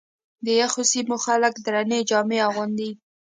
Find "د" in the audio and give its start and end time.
0.45-0.47